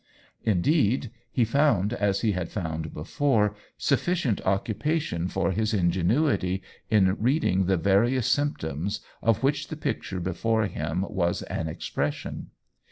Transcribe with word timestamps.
Indeed, 0.43 1.11
he 1.31 1.45
found, 1.45 1.93
as 1.93 2.21
he 2.21 2.31
had 2.31 2.49
found 2.49 2.91
before, 2.91 3.55
sufficient 3.77 4.41
occupa 4.43 4.99
tion 4.99 5.27
for 5.27 5.51
his 5.51 5.75
ingenuity 5.75 6.63
in 6.89 7.21
reading 7.21 7.65
the 7.67 7.77
various 7.77 8.25
symptoms 8.25 9.01
of 9.21 9.43
which 9.43 9.67
the 9.67 9.77
picture 9.77 10.19
before 10.19 10.63
him 10.65 11.03
OWEN 11.03 11.03
WINGRAVE 11.03 11.15
197 11.15 11.17
was 11.17 11.41
an 11.55 11.67
expression. 11.71 12.47